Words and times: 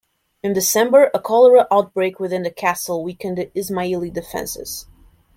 In 0.41 0.53
December, 0.53 1.11
a 1.13 1.19
cholera 1.19 1.67
outbreak 1.69 2.19
within 2.19 2.41
the 2.41 2.49
castle 2.49 3.03
weakened 3.03 3.37
the 3.37 3.51
Ismaili 3.55 4.11
defences. 4.11 4.87